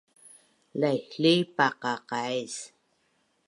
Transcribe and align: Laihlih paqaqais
Laihlih 0.79 1.41
paqaqais 1.55 2.55